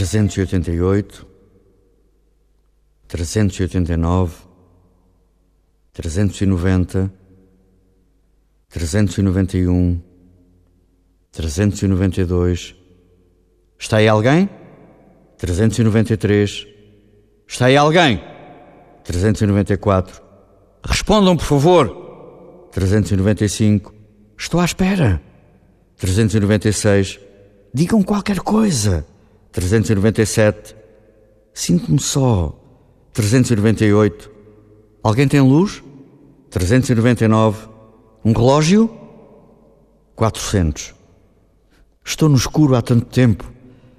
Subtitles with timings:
[0.00, 1.26] 388,
[3.06, 4.34] 389,
[5.92, 7.12] 390,
[8.70, 10.00] 391,
[11.30, 12.74] 392.
[13.78, 14.48] Está aí alguém?
[15.36, 16.66] 393.
[17.46, 18.22] Está aí alguém?
[19.04, 20.22] 394.
[20.82, 22.70] Respondam, por favor.
[22.72, 23.92] 395.
[24.38, 25.20] Estou à espera.
[25.98, 27.20] 396.
[27.74, 29.04] Digam qualquer coisa.
[29.52, 30.76] 397.
[31.52, 32.56] Sinto-me só.
[33.12, 34.30] 398.
[35.02, 35.82] Alguém tem luz?
[36.50, 37.68] 399.
[38.24, 38.90] Um relógio?
[40.14, 40.94] 400.
[42.04, 43.50] Estou no escuro há tanto tempo.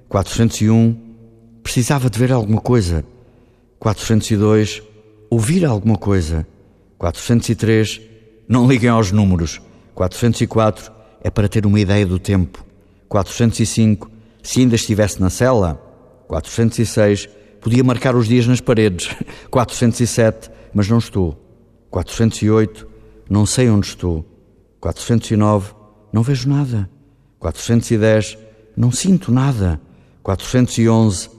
[0.07, 0.95] 401.
[1.63, 3.05] Precisava de ver alguma coisa.
[3.79, 4.81] 402.
[5.29, 6.47] Ouvir alguma coisa.
[6.97, 8.01] 403.
[8.47, 9.61] Não liguem aos números.
[9.93, 10.91] 404.
[11.23, 12.65] É para ter uma ideia do tempo.
[13.09, 15.81] 405 se ainda estivesse na cela,
[16.27, 19.15] 406, podia marcar os dias nas paredes.
[19.51, 21.37] 407, mas não estou.
[21.89, 22.87] 408,
[23.29, 24.25] não sei onde estou.
[24.79, 25.73] 409,
[26.11, 26.89] não vejo nada.
[27.39, 28.37] 410,
[28.75, 29.79] não sinto nada.
[30.23, 31.29] 411,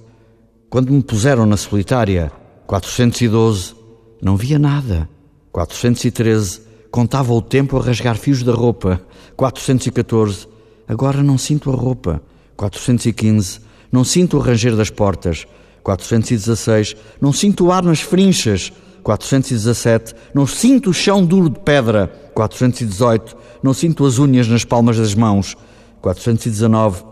[0.68, 2.32] quando me puseram na solitária.
[2.66, 3.74] 412,
[4.22, 5.08] não via nada.
[5.50, 9.00] 413, contava o tempo a rasgar fios da roupa.
[9.36, 10.48] 414,
[10.86, 12.22] agora não sinto a roupa.
[12.56, 15.46] 415, não sinto o ranger das portas.
[15.82, 18.72] 416, não sinto o ar nas frinchas.
[19.02, 22.12] 417, não sinto o chão duro de pedra.
[22.34, 25.56] 418, não sinto as unhas nas palmas das mãos.
[26.00, 27.04] 419,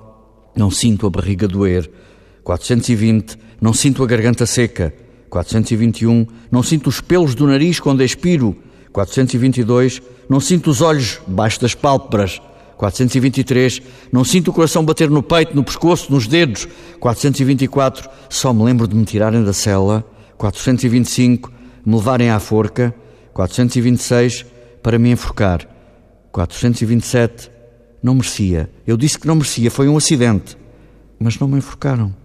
[0.55, 1.91] não sinto a barriga doer.
[2.45, 4.95] 420, não sinto a garganta seca.
[5.29, 8.57] 421, não sinto os pelos do nariz quando expiro.
[8.93, 12.41] 422, não sinto os olhos debaixo das pálpebras.
[12.81, 16.67] 423, não sinto o coração bater no peito, no pescoço, nos dedos.
[16.99, 20.03] 424, só me lembro de me tirarem da cela.
[20.39, 21.53] 425,
[21.85, 22.95] me levarem à forca.
[23.35, 24.47] 426,
[24.83, 25.69] para me enforcar.
[26.33, 27.51] 427,
[28.03, 28.71] não merecia.
[28.87, 30.57] Eu disse que não merecia, foi um acidente.
[31.19, 32.17] Mas não me enforcaram.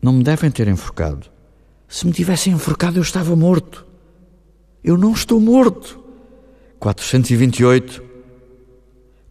[0.00, 1.26] Não me devem ter enforcado.
[1.86, 3.86] Se me tivessem enforcado, eu estava morto.
[4.82, 6.02] Eu não estou morto.
[6.80, 8.11] 428,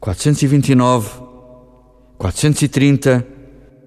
[0.02, 1.22] 429,
[2.18, 3.24] 430,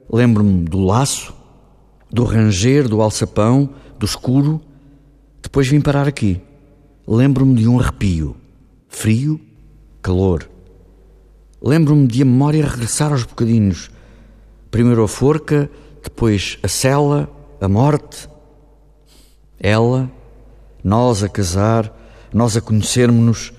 [0.09, 1.35] lembro-me do laço,
[2.09, 4.61] do ranger, do alçapão, do escuro.
[5.43, 6.41] Depois vim parar aqui.
[7.05, 8.37] Lembro-me de um arrepio,
[8.89, 9.41] frio,
[10.01, 10.49] calor.
[11.61, 13.91] Lembro-me de a memória regressar aos bocadinhos.
[14.71, 15.69] Primeiro a forca,
[16.01, 17.29] depois a cela,
[17.61, 18.29] a morte.
[19.59, 20.09] Ela,
[20.83, 21.93] nós a casar,
[22.33, 23.53] nós a conhecermos-nos,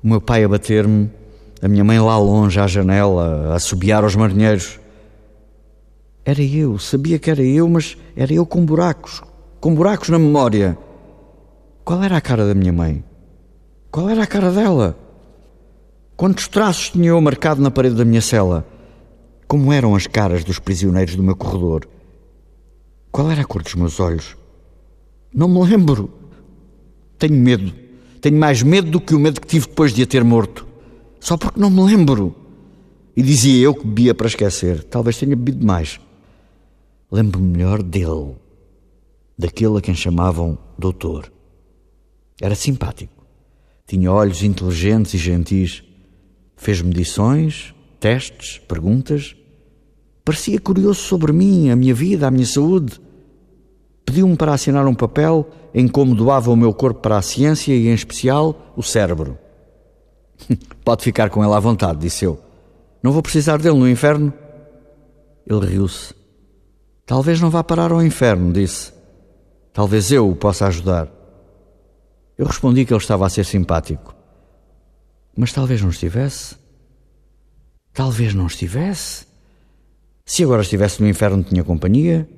[0.00, 1.17] o meu pai a bater-me,
[1.60, 4.78] a minha mãe lá longe à janela, a assobiar aos marinheiros.
[6.24, 9.22] Era eu, sabia que era eu, mas era eu com buracos,
[9.60, 10.78] com buracos na memória.
[11.84, 13.02] Qual era a cara da minha mãe?
[13.90, 14.96] Qual era a cara dela?
[16.16, 18.66] Quantos traços tinha eu marcado na parede da minha cela?
[19.46, 21.88] Como eram as caras dos prisioneiros do meu corredor?
[23.10, 24.36] Qual era a cor dos meus olhos?
[25.32, 26.12] Não me lembro.
[27.18, 27.72] Tenho medo.
[28.20, 30.67] Tenho mais medo do que o medo que tive depois de a ter morto
[31.20, 32.34] só porque não me lembro.
[33.16, 34.84] E dizia eu que bebia para esquecer.
[34.84, 36.00] Talvez tenha bebido mais.
[37.10, 38.36] Lembro-me melhor dele,
[39.36, 41.32] daquele a quem chamavam doutor.
[42.40, 43.24] Era simpático.
[43.86, 45.82] Tinha olhos inteligentes e gentis.
[46.56, 49.34] Fez medições, testes, perguntas.
[50.24, 53.00] Parecia curioso sobre mim, a minha vida, a minha saúde.
[54.04, 57.88] Pediu-me para assinar um papel em como doava o meu corpo para a ciência e,
[57.88, 59.38] em especial, o cérebro.
[60.84, 62.40] Pode ficar com ele à vontade, disse eu.
[63.02, 64.32] Não vou precisar dele no inferno.
[65.46, 66.14] Ele riu-se.
[67.06, 68.92] Talvez não vá parar ao inferno, disse.
[69.72, 71.08] Talvez eu o possa ajudar.
[72.36, 74.14] Eu respondi que ele estava a ser simpático.
[75.36, 76.56] Mas talvez não estivesse.
[77.92, 79.26] Talvez não estivesse.
[80.24, 82.28] Se agora estivesse no inferno, tinha companhia.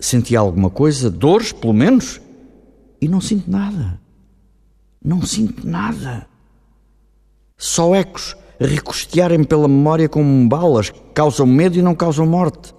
[0.00, 2.20] Sentia alguma coisa, dores, pelo menos.
[3.00, 4.00] E não sinto nada.
[5.04, 6.26] Não sinto nada.
[7.72, 12.74] Só ecos recostearem pela memória como balas causam medo e não causam morte.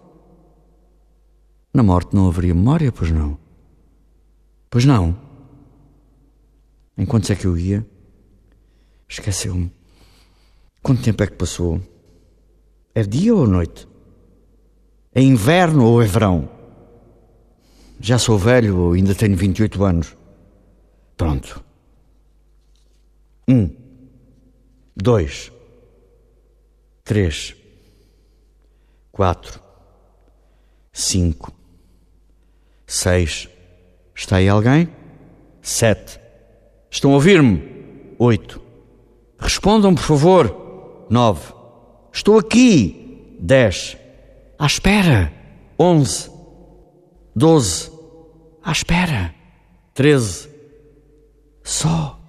[1.74, 3.36] Na morte não haveria memória, pois não?
[4.70, 5.18] Pois não.
[6.96, 7.84] Enquanto é que eu ia,
[9.10, 9.74] esqueceu-me.
[10.84, 11.82] Quanto tempo é que passou?
[12.94, 13.88] É dia ou noite?
[15.12, 16.48] É inverno ou é verão?
[18.00, 20.16] Já sou velho ainda tenho 28 anos?
[21.18, 21.66] Pronto.
[23.48, 23.82] Um
[24.96, 25.52] dois,
[27.04, 27.56] três,
[29.12, 29.64] quatro,
[30.94, 31.52] Cinco.
[32.86, 33.50] Seis.
[34.16, 34.88] Está aí alguém?
[35.60, 36.20] Sete.
[36.92, 38.14] Estão a ouvir-me?
[38.20, 38.62] Oito.
[39.40, 41.06] Respondam, por favor.
[41.10, 41.52] Nove.
[42.14, 43.36] Estou aqui.
[43.40, 43.98] Dez.
[44.60, 45.34] À espera.
[45.80, 46.30] Onze.
[47.36, 47.92] Doze.
[48.64, 49.34] À espera.
[49.96, 50.48] Treze.
[51.64, 52.23] Só.